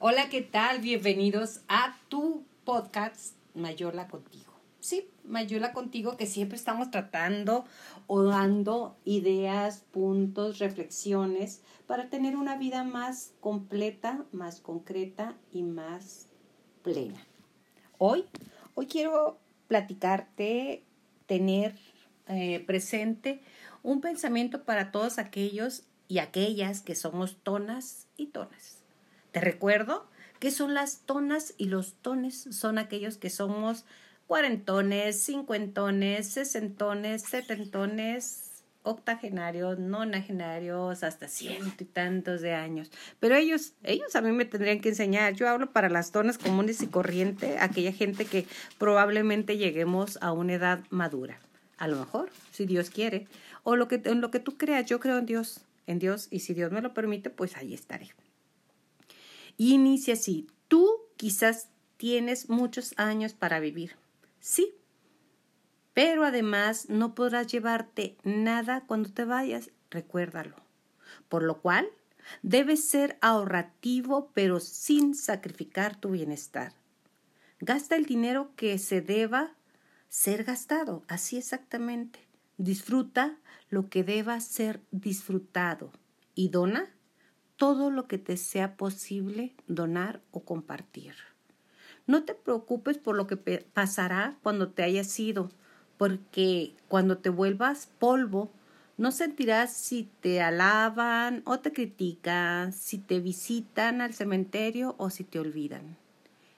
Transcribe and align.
Hola, 0.00 0.28
¿qué 0.28 0.42
tal? 0.42 0.78
Bienvenidos 0.78 1.62
a 1.66 1.98
tu 2.08 2.44
podcast 2.64 3.34
Mayola 3.54 4.06
contigo. 4.06 4.52
Sí, 4.78 5.10
Mayola 5.24 5.72
contigo 5.72 6.16
que 6.16 6.26
siempre 6.26 6.56
estamos 6.56 6.92
tratando 6.92 7.64
o 8.06 8.22
dando 8.22 8.96
ideas, 9.04 9.80
puntos, 9.90 10.60
reflexiones 10.60 11.62
para 11.88 12.10
tener 12.10 12.36
una 12.36 12.56
vida 12.56 12.84
más 12.84 13.32
completa, 13.40 14.24
más 14.30 14.60
concreta 14.60 15.34
y 15.50 15.64
más 15.64 16.28
plena. 16.84 17.26
Hoy, 17.98 18.24
hoy 18.76 18.86
quiero 18.86 19.40
platicarte, 19.66 20.84
tener 21.26 21.74
eh, 22.28 22.60
presente 22.60 23.40
un 23.82 24.00
pensamiento 24.00 24.62
para 24.62 24.92
todos 24.92 25.18
aquellos 25.18 25.82
y 26.06 26.18
aquellas 26.18 26.82
que 26.82 26.94
somos 26.94 27.38
tonas 27.42 28.06
y 28.16 28.26
tonas 28.26 28.78
te 29.38 29.44
recuerdo 29.44 30.04
que 30.40 30.50
son 30.50 30.74
las 30.74 31.02
tonas 31.06 31.54
y 31.58 31.66
los 31.66 31.94
tones 31.94 32.48
son 32.50 32.76
aquellos 32.76 33.18
que 33.18 33.30
somos 33.30 33.84
cuarentones, 34.26 35.22
cincuentones, 35.22 36.28
sesentones, 36.28 37.22
setentones, 37.22 38.64
octogenarios, 38.82 39.78
nonagenarios, 39.78 41.04
hasta 41.04 41.28
ciento 41.28 41.84
y 41.84 41.86
tantos 41.86 42.40
de 42.40 42.52
años. 42.52 42.90
Pero 43.20 43.36
ellos, 43.36 43.74
ellos 43.84 44.16
a 44.16 44.22
mí 44.22 44.32
me 44.32 44.44
tendrían 44.44 44.80
que 44.80 44.88
enseñar. 44.88 45.34
Yo 45.34 45.48
hablo 45.48 45.72
para 45.72 45.88
las 45.88 46.10
tonas 46.10 46.36
comunes 46.36 46.82
y 46.82 46.88
corriente, 46.88 47.58
aquella 47.60 47.92
gente 47.92 48.24
que 48.24 48.44
probablemente 48.76 49.56
lleguemos 49.56 50.18
a 50.20 50.32
una 50.32 50.54
edad 50.54 50.80
madura. 50.90 51.38
A 51.76 51.86
lo 51.86 51.96
mejor, 51.96 52.30
si 52.50 52.66
Dios 52.66 52.90
quiere, 52.90 53.28
o 53.62 53.76
lo 53.76 53.86
que, 53.86 54.02
en 54.04 54.20
lo 54.20 54.32
que 54.32 54.40
tú 54.40 54.56
creas, 54.56 54.86
yo 54.86 54.98
creo 54.98 55.18
en 55.18 55.26
Dios, 55.26 55.60
en 55.86 56.00
Dios, 56.00 56.26
y 56.32 56.40
si 56.40 56.54
Dios 56.54 56.72
me 56.72 56.82
lo 56.82 56.92
permite, 56.92 57.30
pues 57.30 57.56
ahí 57.56 57.72
estaré. 57.72 58.08
Inicia 59.58 60.14
así. 60.14 60.46
Tú 60.68 60.88
quizás 61.16 61.68
tienes 61.96 62.48
muchos 62.48 62.94
años 62.96 63.34
para 63.34 63.58
vivir. 63.58 63.96
Sí. 64.40 64.72
Pero 65.92 66.24
además 66.24 66.88
no 66.88 67.14
podrás 67.14 67.48
llevarte 67.48 68.16
nada 68.22 68.84
cuando 68.86 69.10
te 69.10 69.24
vayas. 69.24 69.70
Recuérdalo. 69.90 70.54
Por 71.28 71.42
lo 71.42 71.60
cual, 71.60 71.88
debes 72.42 72.88
ser 72.88 73.18
ahorrativo 73.20 74.30
pero 74.32 74.60
sin 74.60 75.14
sacrificar 75.14 75.96
tu 75.96 76.10
bienestar. 76.10 76.72
Gasta 77.60 77.96
el 77.96 78.06
dinero 78.06 78.52
que 78.54 78.78
se 78.78 79.00
deba 79.00 79.56
ser 80.08 80.44
gastado. 80.44 81.02
Así 81.08 81.36
exactamente. 81.36 82.20
Disfruta 82.58 83.36
lo 83.70 83.88
que 83.90 84.04
deba 84.04 84.38
ser 84.40 84.80
disfrutado. 84.92 85.90
Y 86.36 86.50
dona 86.50 86.94
todo 87.58 87.90
lo 87.90 88.06
que 88.06 88.18
te 88.18 88.36
sea 88.36 88.76
posible 88.76 89.52
donar 89.66 90.22
o 90.30 90.40
compartir. 90.40 91.14
No 92.06 92.24
te 92.24 92.34
preocupes 92.34 92.96
por 92.96 93.16
lo 93.16 93.26
que 93.26 93.36
pasará 93.36 94.38
cuando 94.42 94.70
te 94.70 94.84
hayas 94.84 95.18
ido, 95.20 95.50
porque 95.98 96.72
cuando 96.86 97.18
te 97.18 97.28
vuelvas 97.28 97.90
polvo, 97.98 98.50
no 98.96 99.12
sentirás 99.12 99.72
si 99.74 100.08
te 100.20 100.40
alaban 100.40 101.42
o 101.44 101.58
te 101.58 101.72
critican, 101.72 102.72
si 102.72 102.98
te 102.98 103.20
visitan 103.20 104.00
al 104.00 104.14
cementerio 104.14 104.94
o 104.96 105.10
si 105.10 105.24
te 105.24 105.38
olvidan. 105.38 105.96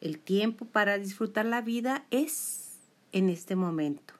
El 0.00 0.18
tiempo 0.18 0.64
para 0.64 0.98
disfrutar 0.98 1.44
la 1.44 1.60
vida 1.60 2.06
es 2.10 2.78
en 3.12 3.28
este 3.28 3.54
momento 3.54 4.15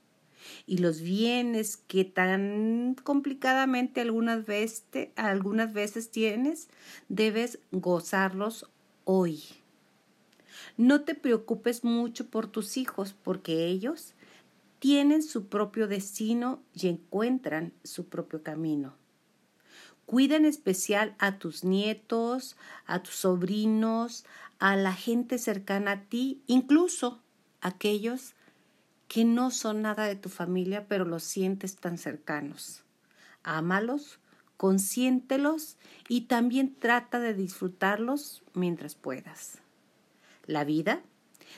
y 0.67 0.79
los 0.79 1.01
bienes 1.01 1.77
que 1.77 2.05
tan 2.05 2.97
complicadamente 3.03 4.01
algunas 4.01 4.47
veces, 4.47 4.85
algunas 5.17 5.73
veces 5.73 6.11
tienes, 6.11 6.69
debes 7.09 7.59
gozarlos 7.73 8.71
hoy. 9.05 9.43
No 10.77 11.03
te 11.03 11.15
preocupes 11.15 11.85
mucho 11.85 12.29
por 12.29 12.47
tus 12.47 12.77
hijos 12.77 13.15
porque 13.23 13.67
ellos 13.67 14.15
tienen 14.79 15.23
su 15.23 15.49
propio 15.49 15.89
destino 15.89 16.63
y 16.75 16.89
encuentran 16.89 17.73
su 17.83 18.09
propio 18.09 18.43
camino. 18.43 18.95
Cuida 20.05 20.37
en 20.37 20.45
especial 20.45 21.17
a 21.19 21.39
tus 21.39 21.65
nietos, 21.65 22.57
a 22.87 23.03
tus 23.03 23.17
sobrinos, 23.17 24.25
a 24.61 24.77
la 24.77 24.93
gente 24.93 25.39
cercana 25.39 25.91
a 25.91 26.03
ti, 26.03 26.43
incluso 26.47 27.21
aquellos 27.61 28.36
que 29.09 29.25
no 29.25 29.51
son 29.51 29.83
nada 29.83 30.05
de 30.05 30.17
tu 30.17 30.29
familia, 30.29 30.87
pero 30.89 31.05
los 31.05 31.23
sientes 31.23 31.77
tan 31.77 31.99
cercanos. 31.99 32.85
Ámalos, 33.43 34.19
consiéntelos 34.57 35.77
y 36.09 36.23
también 36.23 36.75
trata 36.75 37.21
de 37.21 37.35
disfrutarlos 37.35 38.43
mientras 38.55 38.95
puedas. 38.95 39.59
La 40.47 40.65
vida 40.65 41.03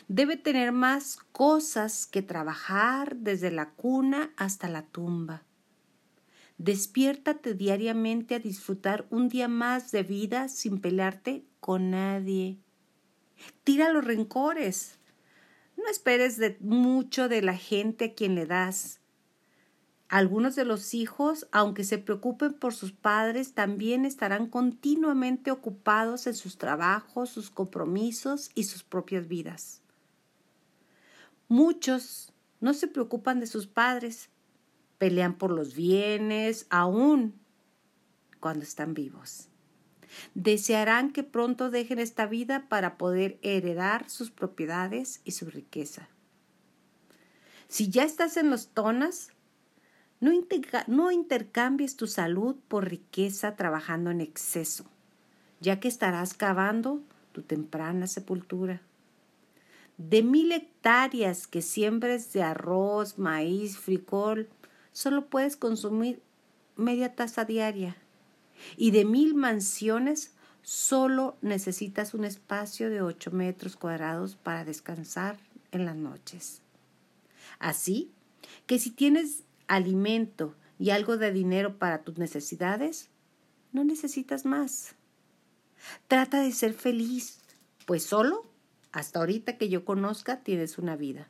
debe 0.08 0.36
tener 0.36 0.72
más 0.72 1.18
cosas 1.32 2.06
que 2.06 2.22
trabajar 2.22 3.16
desde 3.16 3.50
la 3.50 3.70
cuna 3.70 4.32
hasta 4.36 4.68
la 4.68 4.82
tumba. 4.82 5.42
Despiértate 6.58 7.54
diariamente 7.54 8.34
a 8.34 8.40
disfrutar 8.40 9.06
un 9.10 9.28
día 9.28 9.46
más 9.46 9.92
de 9.92 10.02
vida 10.02 10.48
sin 10.48 10.80
pelearte 10.80 11.44
con 11.60 11.90
nadie. 11.90 12.58
Tira 13.62 13.92
los 13.92 14.04
rencores. 14.04 14.97
No 15.88 15.92
esperes 15.92 16.36
de 16.36 16.58
mucho 16.60 17.30
de 17.30 17.40
la 17.40 17.56
gente 17.56 18.04
a 18.04 18.12
quien 18.12 18.34
le 18.34 18.44
das. 18.44 19.00
Algunos 20.10 20.54
de 20.54 20.66
los 20.66 20.92
hijos, 20.92 21.48
aunque 21.50 21.82
se 21.82 21.96
preocupen 21.96 22.52
por 22.52 22.74
sus 22.74 22.92
padres, 22.92 23.54
también 23.54 24.04
estarán 24.04 24.48
continuamente 24.48 25.50
ocupados 25.50 26.26
en 26.26 26.34
sus 26.34 26.58
trabajos, 26.58 27.30
sus 27.30 27.48
compromisos 27.48 28.50
y 28.54 28.64
sus 28.64 28.84
propias 28.84 29.28
vidas. 29.28 29.80
Muchos 31.48 32.34
no 32.60 32.74
se 32.74 32.86
preocupan 32.86 33.40
de 33.40 33.46
sus 33.46 33.66
padres, 33.66 34.28
pelean 34.98 35.38
por 35.38 35.50
los 35.50 35.74
bienes, 35.74 36.66
aún 36.68 37.32
cuando 38.40 38.62
están 38.62 38.92
vivos. 38.92 39.47
Desearán 40.34 41.12
que 41.12 41.22
pronto 41.22 41.70
dejen 41.70 41.98
esta 41.98 42.26
vida 42.26 42.68
para 42.68 42.98
poder 42.98 43.38
heredar 43.42 44.08
sus 44.08 44.30
propiedades 44.30 45.20
y 45.24 45.32
su 45.32 45.46
riqueza. 45.46 46.08
Si 47.68 47.90
ya 47.90 48.04
estás 48.04 48.36
en 48.36 48.50
los 48.50 48.68
tonas, 48.68 49.30
no, 50.20 50.32
no 50.86 51.10
intercambies 51.10 51.96
tu 51.96 52.06
salud 52.06 52.56
por 52.68 52.88
riqueza 52.88 53.56
trabajando 53.56 54.10
en 54.10 54.20
exceso, 54.20 54.84
ya 55.60 55.80
que 55.80 55.88
estarás 55.88 56.34
cavando 56.34 57.02
tu 57.32 57.42
temprana 57.42 58.06
sepultura. 58.06 58.80
De 59.96 60.22
mil 60.22 60.52
hectáreas 60.52 61.46
que 61.46 61.60
siembres 61.60 62.32
de 62.32 62.42
arroz, 62.42 63.18
maíz, 63.18 63.78
frijol, 63.78 64.48
solo 64.92 65.26
puedes 65.26 65.56
consumir 65.56 66.22
media 66.76 67.14
taza 67.14 67.44
diaria 67.44 67.96
y 68.76 68.90
de 68.90 69.04
mil 69.04 69.34
mansiones 69.34 70.32
solo 70.62 71.36
necesitas 71.40 72.14
un 72.14 72.24
espacio 72.24 72.90
de 72.90 73.00
ocho 73.00 73.30
metros 73.30 73.76
cuadrados 73.76 74.36
para 74.36 74.64
descansar 74.64 75.38
en 75.72 75.84
las 75.84 75.96
noches. 75.96 76.60
Así 77.58 78.12
que 78.66 78.78
si 78.78 78.90
tienes 78.90 79.44
alimento 79.66 80.54
y 80.78 80.90
algo 80.90 81.16
de 81.16 81.32
dinero 81.32 81.78
para 81.78 82.02
tus 82.02 82.18
necesidades, 82.18 83.08
no 83.72 83.84
necesitas 83.84 84.44
más. 84.44 84.94
Trata 86.06 86.40
de 86.40 86.52
ser 86.52 86.74
feliz, 86.74 87.40
pues 87.86 88.02
solo, 88.02 88.46
hasta 88.92 89.20
ahorita 89.20 89.58
que 89.58 89.68
yo 89.68 89.84
conozca, 89.84 90.42
tienes 90.42 90.78
una 90.78 90.96
vida. 90.96 91.28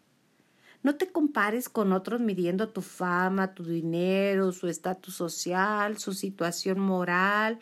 No 0.83 0.95
te 0.95 1.11
compares 1.11 1.69
con 1.69 1.93
otros 1.93 2.21
midiendo 2.21 2.69
tu 2.69 2.83
fama, 2.83 3.55
tu 3.55 3.65
dinero, 3.65 4.53
su 4.53 4.69
estatus 4.69 5.15
social, 5.15 5.99
su 5.99 6.15
situación 6.15 6.79
moral 6.79 7.59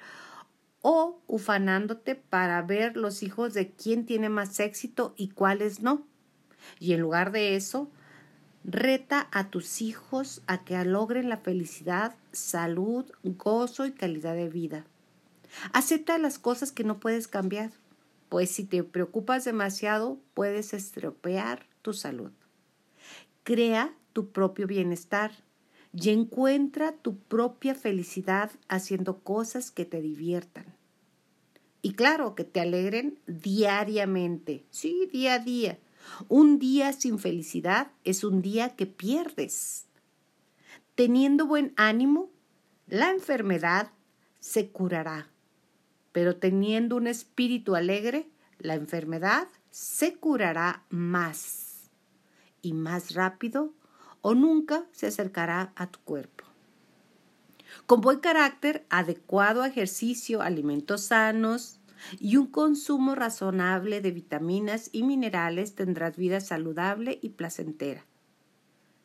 o 0.82 1.18
ufanándote 1.26 2.14
para 2.14 2.62
ver 2.62 2.96
los 2.96 3.22
hijos 3.22 3.54
de 3.54 3.72
quién 3.72 4.06
tiene 4.06 4.28
más 4.28 4.60
éxito 4.60 5.14
y 5.16 5.30
cuáles 5.30 5.80
no. 5.80 6.06
Y 6.78 6.92
en 6.92 7.00
lugar 7.00 7.32
de 7.32 7.56
eso, 7.56 7.90
reta 8.64 9.28
a 9.32 9.50
tus 9.50 9.80
hijos 9.80 10.42
a 10.46 10.64
que 10.64 10.84
logren 10.84 11.28
la 11.28 11.38
felicidad, 11.38 12.14
salud, 12.32 13.06
gozo 13.24 13.86
y 13.86 13.92
calidad 13.92 14.34
de 14.34 14.48
vida. 14.48 14.84
Acepta 15.72 16.18
las 16.18 16.38
cosas 16.38 16.70
que 16.70 16.84
no 16.84 17.00
puedes 17.00 17.28
cambiar, 17.28 17.70
pues 18.28 18.50
si 18.50 18.64
te 18.64 18.84
preocupas 18.84 19.44
demasiado 19.44 20.18
puedes 20.34 20.74
estropear 20.74 21.66
tu 21.82 21.94
salud. 21.94 22.30
Crea 23.46 23.94
tu 24.12 24.32
propio 24.32 24.66
bienestar 24.66 25.30
y 25.92 26.10
encuentra 26.10 26.90
tu 26.90 27.16
propia 27.16 27.76
felicidad 27.76 28.50
haciendo 28.66 29.20
cosas 29.20 29.70
que 29.70 29.84
te 29.84 30.02
diviertan. 30.02 30.66
Y 31.80 31.92
claro, 31.92 32.34
que 32.34 32.42
te 32.42 32.58
alegren 32.58 33.20
diariamente, 33.28 34.64
sí, 34.70 35.08
día 35.12 35.34
a 35.34 35.38
día. 35.38 35.78
Un 36.26 36.58
día 36.58 36.92
sin 36.92 37.20
felicidad 37.20 37.92
es 38.02 38.24
un 38.24 38.42
día 38.42 38.74
que 38.74 38.86
pierdes. 38.86 39.86
Teniendo 40.96 41.46
buen 41.46 41.72
ánimo, 41.76 42.32
la 42.88 43.12
enfermedad 43.12 43.92
se 44.40 44.70
curará, 44.70 45.30
pero 46.10 46.34
teniendo 46.34 46.96
un 46.96 47.06
espíritu 47.06 47.76
alegre, 47.76 48.28
la 48.58 48.74
enfermedad 48.74 49.46
se 49.70 50.16
curará 50.16 50.84
más 50.90 51.65
y 52.62 52.72
más 52.72 53.14
rápido 53.14 53.72
o 54.20 54.34
nunca 54.34 54.84
se 54.92 55.06
acercará 55.06 55.72
a 55.76 55.86
tu 55.88 56.00
cuerpo. 56.00 56.44
Con 57.86 58.00
buen 58.00 58.20
carácter, 58.20 58.86
adecuado 58.90 59.64
ejercicio, 59.64 60.42
alimentos 60.42 61.02
sanos 61.02 61.78
y 62.18 62.36
un 62.36 62.46
consumo 62.46 63.14
razonable 63.14 64.00
de 64.00 64.10
vitaminas 64.10 64.90
y 64.92 65.02
minerales 65.02 65.74
tendrás 65.74 66.16
vida 66.16 66.40
saludable 66.40 67.18
y 67.22 67.30
placentera. 67.30 68.04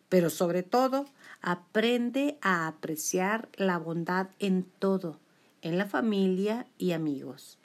Pero 0.09 0.29
sobre 0.29 0.63
todo, 0.63 1.05
aprende 1.41 2.37
a 2.41 2.67
apreciar 2.67 3.49
la 3.55 3.77
bondad 3.77 4.29
en 4.39 4.63
todo, 4.63 5.19
en 5.61 5.77
la 5.77 5.85
familia 5.85 6.67
y 6.77 6.91
amigos, 6.91 7.59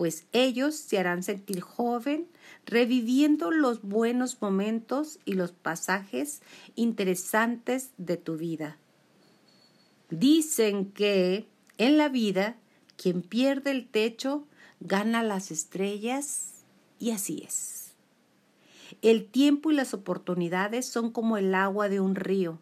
pues 0.00 0.24
ellos 0.32 0.86
te 0.86 0.98
harán 0.98 1.22
sentir 1.22 1.60
joven, 1.60 2.26
reviviendo 2.64 3.50
los 3.50 3.82
buenos 3.82 4.40
momentos 4.40 5.18
y 5.26 5.34
los 5.34 5.52
pasajes 5.52 6.40
interesantes 6.74 7.90
de 7.98 8.16
tu 8.16 8.38
vida. 8.38 8.78
Dicen 10.08 10.90
que 10.90 11.46
en 11.76 11.98
la 11.98 12.08
vida 12.08 12.56
quien 12.96 13.20
pierde 13.20 13.72
el 13.72 13.88
techo 13.88 14.46
gana 14.80 15.22
las 15.22 15.50
estrellas 15.50 16.64
y 16.98 17.10
así 17.10 17.42
es. 17.46 17.92
El 19.02 19.26
tiempo 19.26 19.70
y 19.70 19.74
las 19.74 19.92
oportunidades 19.92 20.86
son 20.86 21.10
como 21.10 21.36
el 21.36 21.54
agua 21.54 21.90
de 21.90 22.00
un 22.00 22.14
río, 22.14 22.58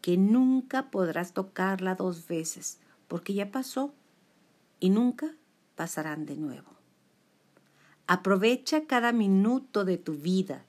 que 0.00 0.16
nunca 0.16 0.90
podrás 0.90 1.34
tocarla 1.34 1.94
dos 1.94 2.26
veces, 2.26 2.78
porque 3.06 3.34
ya 3.34 3.50
pasó 3.50 3.92
y 4.78 4.88
nunca 4.88 5.34
pasarán 5.80 6.26
de 6.26 6.36
nuevo. 6.36 6.68
Aprovecha 8.06 8.84
cada 8.84 9.12
minuto 9.12 9.86
de 9.86 9.96
tu 9.96 10.12
vida 10.12 10.66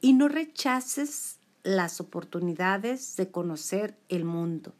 y 0.00 0.14
no 0.14 0.26
rechaces 0.26 1.38
las 1.62 2.00
oportunidades 2.00 3.14
de 3.14 3.30
conocer 3.30 3.96
el 4.08 4.24
mundo 4.24 4.74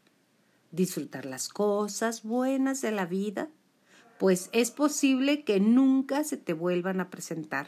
disfrutar 0.73 1.25
las 1.25 1.47
cosas 1.47 2.23
buenas 2.23 2.81
de 2.81 2.91
la 2.91 3.05
vida, 3.05 3.47
pues 4.17 4.49
es 4.51 4.71
posible 4.71 5.43
que 5.43 5.59
nunca 5.59 6.25
se 6.25 6.35
te 6.35 6.51
vuelvan 6.51 6.99
a 6.99 7.09
presentar. 7.09 7.67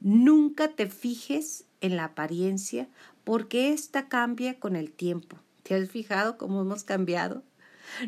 Nunca 0.00 0.68
te 0.68 0.86
fijes 0.86 1.64
en 1.80 1.96
la 1.96 2.04
apariencia 2.04 2.88
porque 3.24 3.72
ésta 3.72 4.08
cambia 4.08 4.60
con 4.60 4.76
el 4.76 4.92
tiempo. 4.92 5.38
¿Te 5.62 5.74
has 5.74 5.88
fijado 5.88 6.36
cómo 6.36 6.60
hemos 6.60 6.84
cambiado? 6.84 7.42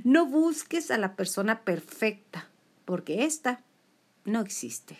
No 0.05 0.27
busques 0.27 0.91
a 0.91 0.99
la 0.99 1.17
persona 1.17 1.63
perfecta 1.63 2.51
porque 2.87 3.25
ésta 3.25 3.63
no 4.25 4.41
existe. 4.41 4.97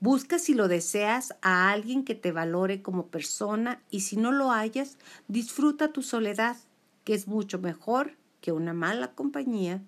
Busca 0.00 0.40
si 0.40 0.54
lo 0.54 0.66
deseas 0.66 1.36
a 1.42 1.70
alguien 1.70 2.04
que 2.04 2.16
te 2.16 2.32
valore 2.32 2.82
como 2.82 3.06
persona 3.06 3.80
y 3.90 4.00
si 4.00 4.16
no 4.16 4.32
lo 4.32 4.50
hayas, 4.50 4.96
disfruta 5.28 5.92
tu 5.92 6.02
soledad 6.02 6.56
que 7.04 7.14
es 7.14 7.28
mucho 7.28 7.60
mejor 7.60 8.16
que 8.40 8.50
una 8.50 8.72
mala 8.72 9.14
compañía. 9.14 9.82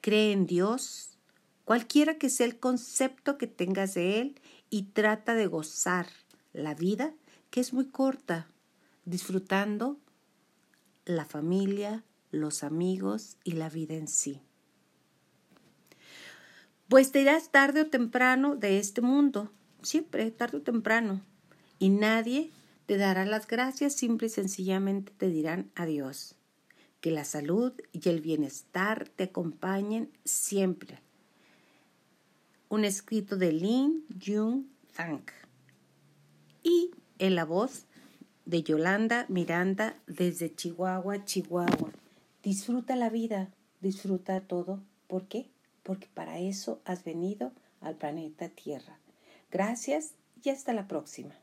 Cree 0.00 0.32
en 0.32 0.46
Dios, 0.46 1.18
cualquiera 1.64 2.18
que 2.18 2.28
sea 2.28 2.46
el 2.46 2.58
concepto 2.58 3.38
que 3.38 3.46
tengas 3.46 3.94
de 3.94 4.20
Él, 4.20 4.40
y 4.70 4.82
trata 4.82 5.34
de 5.34 5.46
gozar 5.46 6.08
la 6.52 6.74
vida, 6.74 7.14
que 7.50 7.60
es 7.60 7.72
muy 7.72 7.86
corta, 7.86 8.48
disfrutando 9.04 9.98
la 11.04 11.24
familia, 11.24 12.02
los 12.32 12.64
amigos 12.64 13.36
y 13.44 13.52
la 13.52 13.68
vida 13.68 13.94
en 13.94 14.08
sí. 14.08 14.42
Pues 16.88 17.12
te 17.12 17.22
irás 17.22 17.50
tarde 17.50 17.82
o 17.82 17.86
temprano 17.86 18.56
de 18.56 18.78
este 18.78 19.00
mundo, 19.00 19.50
siempre, 19.82 20.30
tarde 20.30 20.58
o 20.58 20.62
temprano, 20.62 21.22
y 21.78 21.88
nadie 21.88 22.50
te 22.86 22.98
dará 22.98 23.24
las 23.24 23.46
gracias, 23.46 23.94
simple 23.94 24.26
y 24.26 24.30
sencillamente 24.30 25.12
te 25.16 25.28
dirán 25.28 25.70
adiós. 25.74 26.34
Que 27.00 27.10
la 27.10 27.24
salud 27.24 27.72
y 27.92 28.08
el 28.08 28.20
bienestar 28.20 29.08
te 29.08 29.24
acompañen 29.24 30.10
siempre. 30.24 31.00
Un 32.68 32.84
escrito 32.84 33.36
de 33.36 33.52
Lin 33.52 34.04
Jung 34.24 34.64
Thank. 34.94 35.32
Y 36.62 36.90
en 37.18 37.34
la 37.34 37.44
voz 37.44 37.84
de 38.46 38.62
Yolanda 38.62 39.26
Miranda 39.28 39.96
desde 40.06 40.54
Chihuahua, 40.54 41.24
Chihuahua. 41.24 41.90
Disfruta 42.42 42.96
la 42.96 43.08
vida, 43.08 43.50
disfruta 43.80 44.40
todo. 44.40 44.80
¿Por 45.06 45.26
qué? 45.26 45.53
Porque 45.84 46.08
para 46.12 46.40
eso 46.40 46.80
has 46.84 47.04
venido 47.04 47.52
al 47.80 47.94
planeta 47.94 48.48
Tierra. 48.48 48.98
Gracias 49.52 50.14
y 50.42 50.50
hasta 50.50 50.72
la 50.72 50.88
próxima. 50.88 51.36